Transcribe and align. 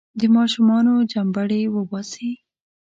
د 0.19 0.21
ماشومانو 0.35 0.93
چمبړې 1.11 1.61
وباسي. 1.75 2.31